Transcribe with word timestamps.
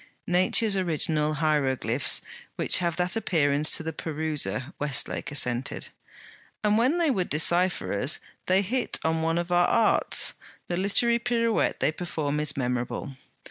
'Nature's 0.25 0.75
original 0.75 1.35
hieroglyphs 1.35 2.23
which 2.55 2.79
have 2.79 2.95
that 2.95 3.15
appearance 3.15 3.69
to 3.77 3.83
the 3.83 3.93
peruser,' 3.93 4.73
Westlake 4.79 5.31
assented. 5.31 5.89
'And 6.63 6.75
when 6.75 6.97
they 6.97 7.11
would 7.11 7.29
decipher 7.29 7.93
us, 7.93 8.15
and 8.15 8.23
they 8.47 8.61
hit 8.63 8.97
on 9.03 9.21
one 9.21 9.37
of 9.37 9.51
our 9.51 9.67
"arts," 9.67 10.33
the 10.69 10.75
literary 10.77 11.19
pirouette 11.19 11.81
they 11.81 11.91
perform 11.91 12.39
is 12.39 12.57
memorable.' 12.57 13.11